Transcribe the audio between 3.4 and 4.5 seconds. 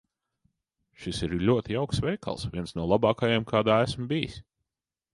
kādā esmu bijis.